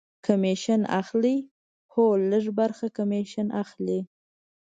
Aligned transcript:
کمیشن 0.25 0.81
اخلي؟ 1.01 1.37
هو، 1.93 2.05
لږ 2.29 2.45
ه 2.51 2.55
برخه 2.59 2.87
کمیشن 2.97 3.47
اخلی 3.61 3.99